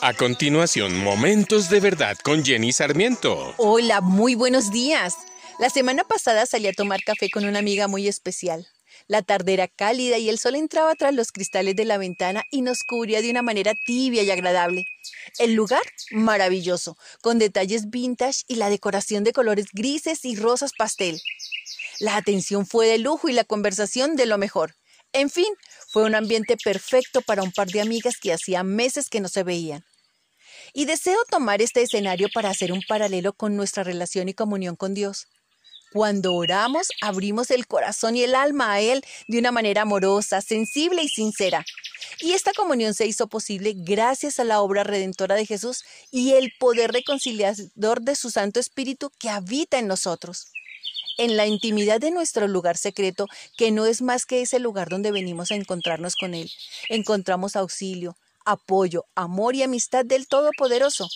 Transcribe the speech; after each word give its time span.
A 0.00 0.14
continuación, 0.14 0.96
Momentos 0.96 1.68
de 1.68 1.80
Verdad 1.80 2.16
con 2.22 2.44
Jenny 2.44 2.72
Sarmiento. 2.72 3.52
Hola, 3.56 4.00
muy 4.00 4.36
buenos 4.36 4.70
días. 4.70 5.16
La 5.58 5.70
semana 5.70 6.04
pasada 6.04 6.46
salí 6.46 6.68
a 6.68 6.72
tomar 6.72 7.02
café 7.02 7.28
con 7.30 7.44
una 7.44 7.58
amiga 7.58 7.88
muy 7.88 8.06
especial. 8.06 8.68
La 9.08 9.22
tarde 9.22 9.54
era 9.54 9.66
cálida 9.66 10.16
y 10.18 10.28
el 10.28 10.38
sol 10.38 10.54
entraba 10.54 10.94
tras 10.94 11.14
los 11.14 11.32
cristales 11.32 11.74
de 11.74 11.84
la 11.84 11.98
ventana 11.98 12.44
y 12.52 12.62
nos 12.62 12.84
cubría 12.84 13.22
de 13.22 13.30
una 13.30 13.42
manera 13.42 13.72
tibia 13.86 14.22
y 14.22 14.30
agradable. 14.30 14.84
El 15.40 15.54
lugar, 15.54 15.82
maravilloso, 16.12 16.96
con 17.20 17.40
detalles 17.40 17.90
vintage 17.90 18.44
y 18.46 18.54
la 18.54 18.70
decoración 18.70 19.24
de 19.24 19.32
colores 19.32 19.66
grises 19.72 20.24
y 20.24 20.36
rosas 20.36 20.70
pastel. 20.78 21.20
La 21.98 22.14
atención 22.14 22.66
fue 22.66 22.86
de 22.86 22.98
lujo 22.98 23.28
y 23.28 23.32
la 23.32 23.42
conversación 23.42 24.14
de 24.14 24.26
lo 24.26 24.38
mejor. 24.38 24.76
En 25.12 25.30
fin, 25.30 25.52
fue 25.88 26.04
un 26.04 26.14
ambiente 26.14 26.56
perfecto 26.62 27.22
para 27.22 27.42
un 27.42 27.50
par 27.50 27.68
de 27.68 27.80
amigas 27.80 28.18
que 28.20 28.32
hacía 28.32 28.62
meses 28.62 29.08
que 29.08 29.20
no 29.20 29.28
se 29.28 29.42
veían. 29.42 29.84
Y 30.72 30.84
deseo 30.84 31.18
tomar 31.30 31.62
este 31.62 31.82
escenario 31.82 32.28
para 32.32 32.50
hacer 32.50 32.72
un 32.72 32.82
paralelo 32.86 33.32
con 33.32 33.56
nuestra 33.56 33.84
relación 33.84 34.28
y 34.28 34.34
comunión 34.34 34.76
con 34.76 34.94
Dios. 34.94 35.26
Cuando 35.92 36.34
oramos, 36.34 36.88
abrimos 37.00 37.50
el 37.50 37.66
corazón 37.66 38.14
y 38.14 38.22
el 38.22 38.34
alma 38.34 38.72
a 38.72 38.80
Él 38.80 39.02
de 39.26 39.38
una 39.38 39.52
manera 39.52 39.82
amorosa, 39.82 40.42
sensible 40.42 41.02
y 41.02 41.08
sincera. 41.08 41.64
Y 42.20 42.32
esta 42.32 42.52
comunión 42.52 42.92
se 42.92 43.06
hizo 43.06 43.28
posible 43.28 43.72
gracias 43.74 44.38
a 44.38 44.44
la 44.44 44.60
obra 44.60 44.84
redentora 44.84 45.34
de 45.34 45.46
Jesús 45.46 45.84
y 46.10 46.32
el 46.32 46.52
poder 46.58 46.92
reconciliador 46.92 48.02
de 48.02 48.16
su 48.16 48.30
Santo 48.30 48.60
Espíritu 48.60 49.10
que 49.18 49.30
habita 49.30 49.78
en 49.78 49.86
nosotros 49.86 50.52
en 51.18 51.36
la 51.36 51.46
intimidad 51.46 52.00
de 52.00 52.12
nuestro 52.12 52.46
lugar 52.46 52.76
secreto, 52.76 53.26
que 53.56 53.70
no 53.72 53.86
es 53.86 54.00
más 54.00 54.24
que 54.24 54.40
ese 54.40 54.60
lugar 54.60 54.88
donde 54.88 55.10
venimos 55.10 55.50
a 55.50 55.56
encontrarnos 55.56 56.14
con 56.14 56.32
Él. 56.32 56.50
Encontramos 56.88 57.56
auxilio, 57.56 58.16
apoyo, 58.48 59.04
amor 59.14 59.54
y 59.54 59.62
amistad 59.62 60.04
del 60.04 60.26
Todopoderoso. 60.26 61.06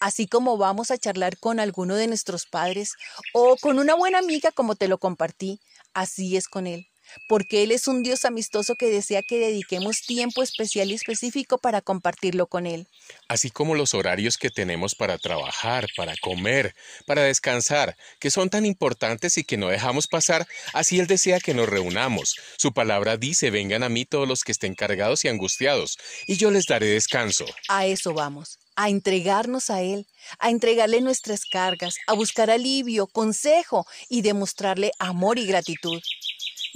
Así 0.00 0.26
como 0.26 0.58
vamos 0.58 0.90
a 0.90 0.98
charlar 0.98 1.38
con 1.38 1.60
alguno 1.60 1.94
de 1.94 2.08
nuestros 2.08 2.46
padres 2.46 2.94
o 3.32 3.56
con 3.56 3.78
una 3.78 3.94
buena 3.94 4.18
amiga 4.18 4.50
como 4.50 4.74
te 4.74 4.88
lo 4.88 4.98
compartí, 4.98 5.60
así 5.94 6.36
es 6.36 6.48
con 6.48 6.66
Él 6.66 6.88
porque 7.28 7.62
Él 7.62 7.72
es 7.72 7.88
un 7.88 8.02
Dios 8.02 8.24
amistoso 8.24 8.76
que 8.76 8.90
desea 8.90 9.22
que 9.22 9.38
dediquemos 9.38 10.02
tiempo 10.02 10.42
especial 10.42 10.90
y 10.90 10.94
específico 10.94 11.58
para 11.58 11.80
compartirlo 11.80 12.46
con 12.46 12.66
Él. 12.66 12.86
Así 13.28 13.50
como 13.50 13.74
los 13.74 13.94
horarios 13.94 14.36
que 14.36 14.50
tenemos 14.50 14.94
para 14.94 15.18
trabajar, 15.18 15.86
para 15.96 16.14
comer, 16.20 16.74
para 17.06 17.22
descansar, 17.22 17.96
que 18.18 18.30
son 18.30 18.50
tan 18.50 18.66
importantes 18.66 19.38
y 19.38 19.44
que 19.44 19.56
no 19.56 19.68
dejamos 19.68 20.06
pasar, 20.06 20.46
así 20.72 20.98
Él 20.98 21.06
desea 21.06 21.40
que 21.40 21.54
nos 21.54 21.68
reunamos. 21.68 22.36
Su 22.56 22.72
palabra 22.72 23.16
dice, 23.16 23.50
vengan 23.50 23.82
a 23.82 23.88
mí 23.88 24.04
todos 24.04 24.28
los 24.28 24.44
que 24.44 24.52
estén 24.52 24.74
cargados 24.74 25.24
y 25.24 25.28
angustiados, 25.28 25.98
y 26.26 26.36
yo 26.36 26.50
les 26.50 26.66
daré 26.66 26.86
descanso. 26.86 27.46
A 27.68 27.86
eso 27.86 28.12
vamos 28.12 28.58
a 28.76 28.90
entregarnos 28.90 29.70
a 29.70 29.80
Él, 29.80 30.06
a 30.38 30.50
entregarle 30.50 31.00
nuestras 31.00 31.46
cargas, 31.46 31.96
a 32.06 32.12
buscar 32.12 32.50
alivio, 32.50 33.06
consejo 33.06 33.86
y 34.08 34.20
demostrarle 34.20 34.92
amor 34.98 35.38
y 35.38 35.46
gratitud. 35.46 36.00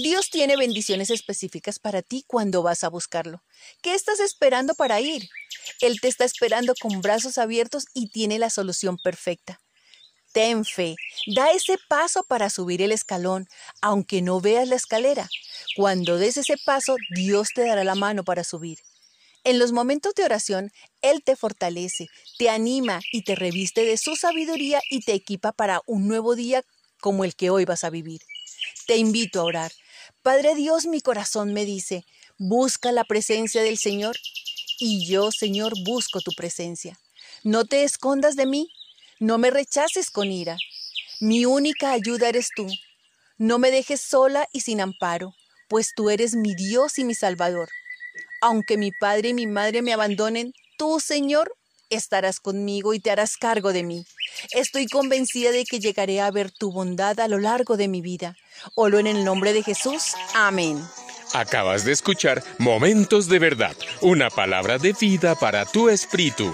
Dios 0.00 0.30
tiene 0.30 0.56
bendiciones 0.56 1.10
específicas 1.10 1.80
para 1.80 2.02
ti 2.02 2.22
cuando 2.28 2.62
vas 2.62 2.84
a 2.84 2.88
buscarlo. 2.88 3.42
¿Qué 3.82 3.94
estás 3.94 4.20
esperando 4.20 4.74
para 4.74 5.00
ir? 5.00 5.28
Él 5.80 6.00
te 6.00 6.06
está 6.06 6.24
esperando 6.24 6.74
con 6.80 7.00
brazos 7.00 7.36
abiertos 7.36 7.86
y 7.94 8.08
tiene 8.08 8.38
la 8.38 8.48
solución 8.48 8.96
perfecta. 8.96 9.60
Ten 10.32 10.64
fe, 10.64 10.94
da 11.34 11.50
ese 11.50 11.78
paso 11.88 12.22
para 12.22 12.48
subir 12.48 12.80
el 12.80 12.92
escalón, 12.92 13.48
aunque 13.80 14.22
no 14.22 14.40
veas 14.40 14.68
la 14.68 14.76
escalera. 14.76 15.28
Cuando 15.74 16.16
des 16.16 16.36
ese 16.36 16.54
paso, 16.64 16.94
Dios 17.16 17.48
te 17.52 17.62
dará 17.62 17.82
la 17.82 17.96
mano 17.96 18.22
para 18.22 18.44
subir. 18.44 18.78
En 19.42 19.58
los 19.58 19.72
momentos 19.72 20.14
de 20.14 20.24
oración, 20.24 20.70
Él 21.02 21.24
te 21.24 21.34
fortalece, 21.34 22.06
te 22.38 22.50
anima 22.50 23.00
y 23.10 23.22
te 23.22 23.34
reviste 23.34 23.84
de 23.84 23.96
su 23.96 24.14
sabiduría 24.14 24.80
y 24.90 25.00
te 25.00 25.14
equipa 25.14 25.50
para 25.50 25.80
un 25.86 26.06
nuevo 26.06 26.36
día 26.36 26.62
como 27.00 27.24
el 27.24 27.34
que 27.34 27.50
hoy 27.50 27.64
vas 27.64 27.82
a 27.82 27.90
vivir. 27.90 28.20
Te 28.86 28.96
invito 28.96 29.40
a 29.40 29.44
orar. 29.44 29.72
Padre 30.28 30.54
Dios, 30.54 30.84
mi 30.84 31.00
corazón 31.00 31.54
me 31.54 31.64
dice, 31.64 32.04
busca 32.36 32.92
la 32.92 33.04
presencia 33.04 33.62
del 33.62 33.78
Señor. 33.78 34.14
Y 34.78 35.06
yo, 35.06 35.32
Señor, 35.32 35.72
busco 35.86 36.20
tu 36.20 36.32
presencia. 36.32 37.00
No 37.44 37.64
te 37.64 37.82
escondas 37.82 38.36
de 38.36 38.44
mí, 38.44 38.68
no 39.20 39.38
me 39.38 39.50
rechaces 39.50 40.10
con 40.10 40.30
ira. 40.30 40.58
Mi 41.18 41.46
única 41.46 41.92
ayuda 41.92 42.28
eres 42.28 42.50
tú. 42.54 42.66
No 43.38 43.58
me 43.58 43.70
dejes 43.70 44.02
sola 44.02 44.46
y 44.52 44.60
sin 44.60 44.82
amparo, 44.82 45.32
pues 45.66 45.94
tú 45.96 46.10
eres 46.10 46.34
mi 46.34 46.54
Dios 46.54 46.98
y 46.98 47.04
mi 47.04 47.14
Salvador. 47.14 47.70
Aunque 48.42 48.76
mi 48.76 48.92
padre 48.92 49.30
y 49.30 49.34
mi 49.34 49.46
madre 49.46 49.80
me 49.80 49.94
abandonen, 49.94 50.52
tú, 50.76 51.00
Señor, 51.00 51.54
estarás 51.88 52.38
conmigo 52.38 52.92
y 52.92 53.00
te 53.00 53.10
harás 53.10 53.38
cargo 53.38 53.72
de 53.72 53.82
mí. 53.82 54.04
Estoy 54.52 54.86
convencida 54.86 55.50
de 55.50 55.64
que 55.64 55.80
llegaré 55.80 56.20
a 56.20 56.30
ver 56.30 56.50
tu 56.50 56.72
bondad 56.72 57.18
a 57.20 57.28
lo 57.28 57.38
largo 57.38 57.76
de 57.76 57.88
mi 57.88 58.00
vida. 58.00 58.36
Olo 58.74 58.98
en 58.98 59.06
el 59.06 59.24
nombre 59.24 59.52
de 59.52 59.62
Jesús. 59.62 60.14
Amén. 60.34 60.82
Acabas 61.34 61.84
de 61.84 61.92
escuchar 61.92 62.42
Momentos 62.58 63.28
de 63.28 63.38
Verdad, 63.38 63.76
una 64.00 64.30
palabra 64.30 64.78
de 64.78 64.94
vida 64.98 65.34
para 65.34 65.66
tu 65.66 65.88
espíritu. 65.88 66.52